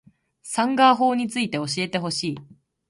[0.41, 2.37] サンガ―法について教えてほしい